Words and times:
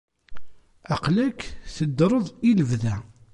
Aql-ak 0.93 1.39
teddreḍ 1.75 2.25
i 2.49 2.51
lebda. 2.59 2.95